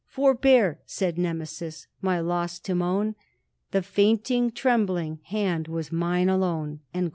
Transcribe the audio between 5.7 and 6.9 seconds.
mine alone."